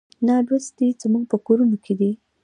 نالوستي 0.27 0.87
زموږ 1.01 1.23
په 1.31 1.37
کورونو 1.45 1.75
کې 1.85 1.93
دي. 1.99 2.11